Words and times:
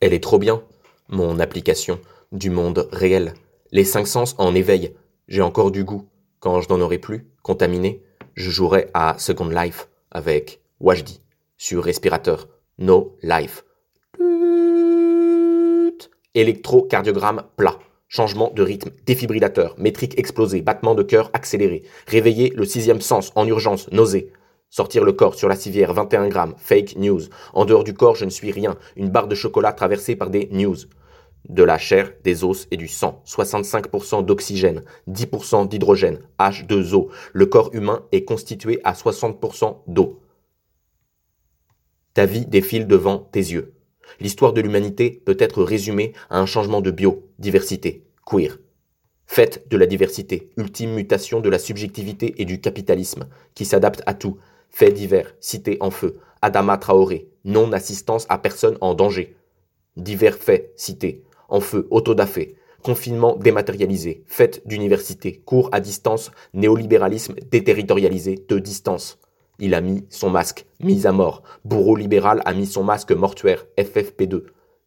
Elle 0.00 0.12
est 0.12 0.22
trop 0.22 0.38
bien, 0.38 0.62
mon 1.08 1.40
application, 1.40 1.98
du 2.30 2.50
monde 2.50 2.88
réel. 2.92 3.34
Les 3.72 3.84
cinq 3.84 4.06
sens 4.06 4.36
en 4.38 4.54
éveil. 4.54 4.94
J'ai 5.26 5.42
encore 5.42 5.72
du 5.72 5.82
goût. 5.82 6.06
Quand 6.38 6.60
je 6.60 6.68
n'en 6.68 6.80
aurai 6.80 6.98
plus, 6.98 7.26
contaminé, 7.42 8.00
je 8.34 8.48
jouerai 8.48 8.90
à 8.94 9.16
Second 9.18 9.48
Life 9.48 9.88
avec 10.12 10.60
Wajdi 10.78 11.20
sur 11.56 11.82
respirateur. 11.82 12.46
No 12.78 13.16
Life. 13.24 13.64
Électrocardiogramme 16.34 17.42
plat. 17.56 17.76
Changement 18.06 18.52
de 18.54 18.62
rythme, 18.62 18.90
défibrillateur, 19.04 19.74
métrique 19.78 20.16
explosée, 20.16 20.62
battement 20.62 20.94
de 20.94 21.02
cœur 21.02 21.28
accéléré. 21.32 21.82
Réveiller 22.06 22.52
le 22.54 22.64
sixième 22.64 23.00
sens 23.00 23.32
en 23.34 23.46
urgence, 23.48 23.90
nausée. 23.90 24.32
Sortir 24.70 25.04
le 25.04 25.12
corps 25.12 25.34
sur 25.34 25.48
la 25.48 25.56
civière, 25.56 25.94
21 25.94 26.28
grammes, 26.28 26.54
fake 26.58 26.96
news. 26.96 27.22
En 27.54 27.64
dehors 27.64 27.84
du 27.84 27.94
corps, 27.94 28.16
je 28.16 28.24
ne 28.24 28.30
suis 28.30 28.52
rien. 28.52 28.76
Une 28.96 29.08
barre 29.08 29.28
de 29.28 29.34
chocolat 29.34 29.72
traversée 29.72 30.14
par 30.14 30.30
des 30.30 30.48
news. 30.52 30.76
De 31.48 31.62
la 31.62 31.78
chair, 31.78 32.12
des 32.24 32.44
os 32.44 32.68
et 32.70 32.76
du 32.76 32.88
sang. 32.88 33.22
65% 33.26 34.24
d'oxygène, 34.24 34.84
10% 35.08 35.68
d'hydrogène, 35.68 36.20
H2O. 36.38 37.08
Le 37.32 37.46
corps 37.46 37.70
humain 37.72 38.04
est 38.12 38.24
constitué 38.24 38.80
à 38.84 38.92
60% 38.92 39.78
d'eau. 39.86 40.20
Ta 42.12 42.26
vie 42.26 42.46
défile 42.46 42.86
devant 42.86 43.18
tes 43.18 43.40
yeux. 43.40 43.74
L'histoire 44.20 44.52
de 44.52 44.60
l'humanité 44.60 45.22
peut 45.24 45.36
être 45.38 45.62
résumée 45.62 46.12
à 46.28 46.40
un 46.40 46.46
changement 46.46 46.80
de 46.80 46.90
biodiversité, 46.90 48.06
queer. 48.26 48.58
Fête 49.26 49.68
de 49.68 49.76
la 49.76 49.86
diversité, 49.86 50.50
ultime 50.56 50.94
mutation 50.94 51.40
de 51.40 51.48
la 51.48 51.58
subjectivité 51.58 52.34
et 52.38 52.44
du 52.44 52.60
capitalisme, 52.60 53.28
qui 53.54 53.64
s'adapte 53.64 54.02
à 54.06 54.14
tout. 54.14 54.38
Fait 54.70 54.92
divers, 54.92 55.34
cité 55.40 55.76
en 55.80 55.90
feu, 55.90 56.18
Adama 56.42 56.78
Traoré, 56.78 57.28
non-assistance 57.44 58.26
à 58.28 58.38
personne 58.38 58.78
en 58.80 58.94
danger. 58.94 59.36
Divers 59.96 60.36
faits 60.36 60.72
cités, 60.76 61.24
en 61.48 61.60
feu, 61.60 61.88
autodafé, 61.90 62.56
confinement 62.82 63.36
dématérialisé, 63.36 64.22
fête 64.26 64.66
d'université, 64.66 65.42
cours 65.44 65.68
à 65.72 65.80
distance, 65.80 66.30
néolibéralisme 66.54 67.34
déterritorialisé, 67.50 68.44
de 68.48 68.58
distance. 68.58 69.18
Il 69.58 69.74
a 69.74 69.80
mis 69.80 70.06
son 70.08 70.30
masque, 70.30 70.66
mis 70.80 71.06
à 71.06 71.12
mort. 71.12 71.42
Bourreau 71.64 71.96
libéral 71.96 72.42
a 72.44 72.54
mis 72.54 72.66
son 72.66 72.84
masque 72.84 73.10
mortuaire, 73.10 73.66
FFP2. 73.76 74.44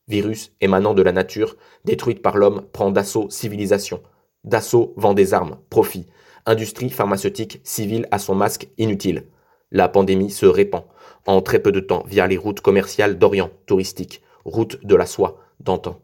Virus 0.07 0.53
émanant 0.61 0.93
de 0.93 1.01
la 1.01 1.11
nature, 1.11 1.57
détruite 1.83 2.21
par 2.21 2.37
l'homme, 2.37 2.63
prend 2.71 2.91
d'assaut 2.91 3.29
civilisation. 3.29 4.01
D'assaut 4.43 4.93
vend 4.95 5.13
des 5.13 5.33
armes, 5.33 5.57
profit. 5.69 6.07
Industrie 6.45 6.89
pharmaceutique 6.89 7.59
civile 7.63 8.07
a 8.11 8.17
son 8.17 8.33
masque 8.33 8.69
inutile. 8.77 9.25
La 9.71 9.87
pandémie 9.87 10.31
se 10.31 10.45
répand, 10.45 10.83
en 11.25 11.41
très 11.41 11.59
peu 11.59 11.71
de 11.71 11.79
temps, 11.79 12.03
via 12.05 12.27
les 12.27 12.37
routes 12.37 12.59
commerciales 12.59 13.17
d'Orient, 13.17 13.51
touristiques, 13.65 14.21
routes 14.43 14.85
de 14.85 14.95
la 14.95 15.05
soie, 15.05 15.39
d'antan. 15.61 16.01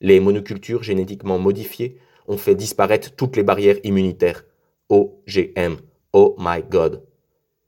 Les 0.00 0.20
monocultures 0.20 0.82
génétiquement 0.82 1.38
modifiées 1.38 1.98
ont 2.28 2.36
fait 2.36 2.54
disparaître 2.54 3.14
toutes 3.14 3.36
les 3.36 3.42
barrières 3.42 3.78
immunitaires. 3.84 4.44
OGM. 4.90 5.76
Oh 6.12 6.36
my 6.38 6.62
God. 6.70 7.02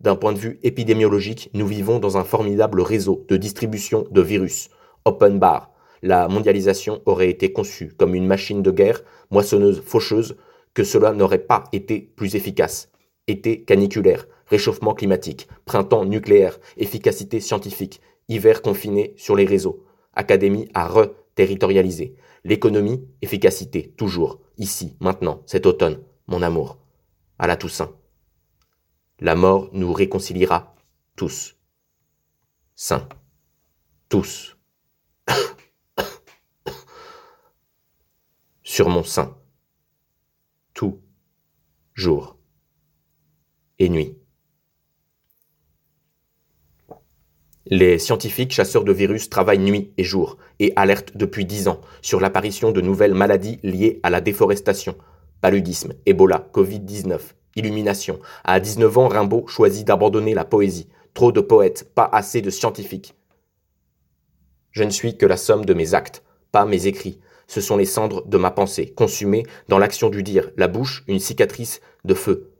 D'un 0.00 0.17
point 0.17 0.34
de 0.34 0.39
vue 0.39 0.59
épidémiologique, 0.62 1.48
nous 1.55 1.67
vivons 1.67 1.98
dans 1.98 2.19
un 2.19 2.25
formidable 2.25 2.83
réseau 2.83 3.25
de 3.28 3.39
distribution 3.39 4.06
de 4.11 4.20
virus. 4.20 4.69
Open 5.06 5.39
bar. 5.39 5.70
La 6.03 6.28
mondialisation 6.28 7.00
aurait 7.06 7.31
été 7.31 7.53
conçue 7.53 7.94
comme 7.97 8.14
une 8.14 8.27
machine 8.27 8.62
de 8.62 8.70
guerre, 8.70 9.03
moissonneuse, 9.31 9.81
faucheuse, 9.81 10.37
que 10.75 10.84
cela 10.84 11.14
n'aurait 11.14 11.39
pas 11.39 11.64
été 11.72 12.12
plus 12.17 12.37
efficace. 12.37 12.91
Été 13.28 13.64
caniculaire, 13.64 14.27
réchauffement 14.46 14.94
climatique, 14.94 15.48
printemps 15.64 16.05
nucléaire, 16.05 16.58
efficacité 16.77 17.41
scientifique, 17.41 18.00
hiver 18.28 18.62
confiné 18.62 19.14
sur 19.16 19.36
les 19.36 19.44
réseaux, 19.44 19.84
académie 20.14 20.69
à 20.74 20.86
re-territorialiser, 20.88 22.14
l'économie, 22.44 23.04
efficacité, 23.22 23.92
toujours, 23.97 24.41
ici, 24.58 24.97
maintenant, 25.00 25.42
cet 25.47 25.66
automne, 25.66 26.00
mon 26.28 26.42
amour, 26.42 26.78
à 27.38 27.47
la 27.47 27.56
Toussaint. 27.56 27.92
La 29.20 29.34
mort 29.34 29.70
nous 29.72 29.93
réconciliera 29.93 30.75
tous. 31.16 31.56
Saints. 32.75 33.08
Tous. 34.08 34.56
Sur 38.62 38.88
mon 38.91 39.03
sein. 39.03 39.37
Tout. 40.75 41.00
Jour. 41.94 42.35
Et 43.78 43.88
nuit. 43.88 44.16
Les 47.69 47.98
scientifiques 47.98 48.53
chasseurs 48.53 48.84
de 48.84 48.92
virus 48.92 49.28
travaillent 49.28 49.59
nuit 49.59 49.92
et 49.98 50.04
jour 50.04 50.38
et 50.60 50.72
alertent 50.76 51.16
depuis 51.16 51.44
dix 51.44 51.66
ans 51.66 51.81
sur 52.00 52.20
l'apparition 52.20 52.70
de 52.70 52.81
nouvelles 52.81 53.14
maladies 53.14 53.59
liées 53.64 53.98
à 54.04 54.10
la 54.10 54.20
déforestation, 54.20 54.97
paludisme, 55.41 55.92
Ebola, 56.06 56.48
Covid-19, 56.54 57.19
Illumination. 57.56 58.20
À 58.44 58.60
19 58.60 58.98
ans, 58.98 59.09
Rimbaud 59.09 59.48
choisit 59.48 59.84
d'abandonner 59.84 60.32
la 60.32 60.44
poésie. 60.44 60.88
Trop 61.12 61.32
de 61.32 61.41
poètes, 61.41 61.91
pas 61.94 62.08
assez 62.12 62.41
de 62.41 62.50
scientifiques. 62.50 63.14
Je 64.70 64.84
ne 64.84 64.91
suis 64.91 65.16
que 65.16 65.26
la 65.26 65.37
somme 65.37 65.64
de 65.64 65.75
mes 65.75 65.94
actes, 65.94 66.22
pas 66.53 66.66
mes 66.66 66.87
écrits. 66.87 67.19
Ce 67.48 67.60
sont 67.60 67.76
les 67.76 67.84
cendres 67.84 68.26
de 68.26 68.38
ma 68.38 68.50
pensée, 68.53 68.93
consumées 68.93 69.44
dans 69.69 69.78
l'action 69.78 70.08
du 70.08 70.22
dire, 70.22 70.50
la 70.56 70.69
bouche, 70.69 71.03
une 71.08 71.19
cicatrice 71.19 71.81
de 72.04 72.14
feu. 72.14 72.56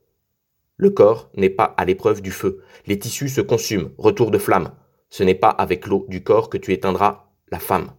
Le 0.77 0.91
corps 0.91 1.31
n'est 1.35 1.51
pas 1.51 1.75
à 1.77 1.85
l'épreuve 1.85 2.21
du 2.21 2.31
feu. 2.31 2.63
Les 2.87 2.99
tissus 2.99 3.29
se 3.29 3.41
consument, 3.41 3.91
retour 3.97 4.31
de 4.31 4.39
flamme. 4.39 4.73
Ce 5.09 5.23
n'est 5.23 5.35
pas 5.35 5.49
avec 5.49 5.87
l'eau 5.87 6.05
du 6.09 6.23
corps 6.23 6.51
que 6.51 6.59
tu 6.59 6.73
éteindras 6.73 7.31
la 7.51 7.59
femme. 7.59 7.93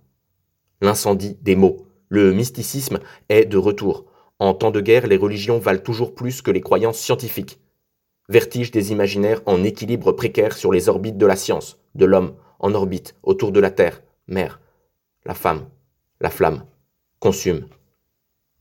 L'incendie 0.81 1.37
des 1.41 1.55
mots. 1.55 1.87
Le 2.09 2.33
mysticisme 2.33 2.99
est 3.29 3.45
de 3.45 3.57
retour. 3.57 4.05
En 4.39 4.53
temps 4.53 4.71
de 4.71 4.81
guerre, 4.81 5.07
les 5.07 5.17
religions 5.17 5.57
valent 5.57 5.81
toujours 5.81 6.13
plus 6.13 6.41
que 6.41 6.51
les 6.51 6.61
croyances 6.61 6.99
scientifiques. 6.99 7.59
Vertige 8.29 8.71
des 8.71 8.91
imaginaires 8.91 9.41
en 9.45 9.63
équilibre 9.63 10.11
précaire 10.11 10.55
sur 10.55 10.71
les 10.71 10.89
orbites 10.89 11.17
de 11.17 11.25
la 11.25 11.35
science, 11.35 11.79
de 11.95 12.05
l'homme, 12.05 12.35
en 12.59 12.73
orbite, 12.75 13.15
autour 13.23 13.51
de 13.51 13.59
la 13.59 13.71
Terre, 13.71 14.03
mère. 14.27 14.61
La 15.25 15.33
femme, 15.33 15.67
la 16.21 16.29
flamme, 16.29 16.65
consume. 17.19 17.67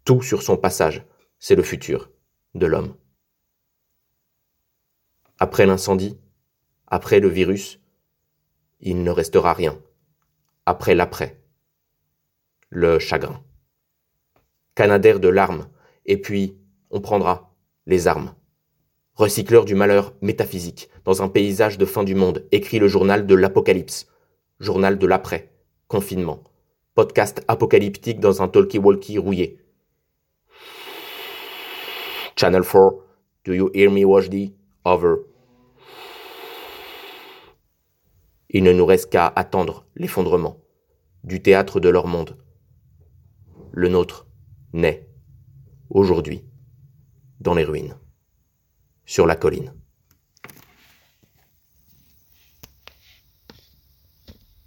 Tout 0.05 0.23
sur 0.23 0.43
son 0.43 0.57
passage, 0.57 1.05
c'est 1.39 1.57
le 1.57 1.63
futur 1.63 2.11
de 2.55 2.67
l'homme. 2.67 2.95
Après 5.39 5.67
l'incendie, 5.67 6.19
après 6.87 7.21
le 7.21 7.29
virus, 7.29 7.79
il 8.81 9.03
ne 9.03 9.11
restera 9.11 9.53
rien. 9.53 9.79
Après 10.65 10.95
l'après, 10.95 11.39
le 12.71 12.99
chagrin. 12.99 13.43
Canadair 14.75 15.21
de 15.21 15.29
larmes, 15.29 15.69
et 16.07 16.19
puis 16.19 16.57
on 16.91 17.03
prendra 17.03 17.55
les 17.87 18.09
armes. 18.09 18.35
Recycleur 19.15 19.67
du 19.67 19.75
malheur 19.75 20.15
métaphysique, 20.23 20.89
dans 21.05 21.23
un 21.23 21.29
paysage 21.29 21.77
de 21.77 21.85
fin 21.85 22.03
du 22.03 22.15
monde, 22.15 22.47
écrit 22.51 22.79
le 22.79 22.89
journal 22.89 23.27
de 23.27 23.35
l'apocalypse, 23.35 24.07
journal 24.59 24.99
de 24.99 25.07
l'après, 25.07 25.53
confinement, 25.87 26.45
podcast 26.95 27.43
apocalyptique 27.47 28.21
dans 28.21 28.41
un 28.41 28.49
talkie-walkie 28.49 29.19
rouillé. 29.19 29.59
Channel 32.37 32.63
4, 32.63 33.03
do 33.45 33.53
you 33.53 33.71
hear 33.75 33.91
me, 33.91 34.05
Wajdi? 34.05 34.55
Il 38.51 38.63
ne 38.63 38.73
nous 38.73 38.87
reste 38.87 39.11
qu'à 39.11 39.27
attendre 39.35 39.85
l'effondrement 39.97 40.61
du 41.25 41.43
théâtre 41.43 41.81
de 41.81 41.89
leur 41.89 42.07
monde. 42.07 42.37
Le 43.73 43.89
nôtre 43.89 44.29
naît 44.73 45.09
aujourd'hui 45.91 46.45
dans 47.41 47.55
les 47.55 47.65
ruines, 47.65 47.99
sur 49.05 49.27
la 49.27 49.35
colline. 49.35 49.75